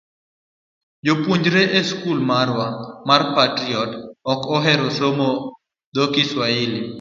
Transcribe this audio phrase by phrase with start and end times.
[1.05, 2.67] jopuonjre e skul marwa
[3.07, 3.91] mar Patriot
[4.31, 5.29] ok ohero somo
[5.95, 6.81] dhok Swahili.